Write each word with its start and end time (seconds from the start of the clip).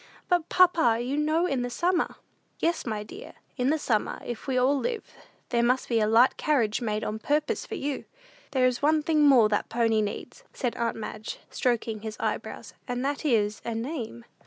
"But, 0.29 0.49
papa, 0.49 0.97
you 0.99 1.15
know 1.15 1.45
in 1.45 1.61
the 1.61 1.69
summer!" 1.69 2.15
"Yes, 2.57 2.87
my 2.87 3.03
dear, 3.03 3.33
in 3.55 3.69
the 3.69 3.77
summer, 3.77 4.19
if 4.25 4.47
we 4.47 4.57
all 4.57 4.75
live, 4.75 5.13
there 5.49 5.61
must 5.61 5.87
be 5.89 5.99
a 5.99 6.07
light 6.07 6.37
carriage 6.37 6.81
made 6.81 7.03
on 7.03 7.19
purpose 7.19 7.67
for 7.67 7.75
you." 7.75 8.05
"There 8.49 8.65
is 8.65 8.81
one 8.81 9.03
thing 9.03 9.21
more 9.21 9.47
that 9.49 9.69
pony 9.69 10.01
needs," 10.01 10.43
said 10.55 10.75
aunt 10.75 10.95
Madge, 10.95 11.37
stroking 11.51 11.99
his 11.99 12.17
eyebrows, 12.19 12.73
"and 12.87 13.05
that 13.05 13.23
is, 13.25 13.61
a 13.63 13.75
name." 13.75 14.25